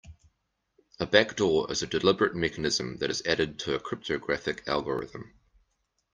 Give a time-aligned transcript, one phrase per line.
[0.99, 5.35] A backdoor is a deliberate mechanism that is added to a cryptographic algorithm.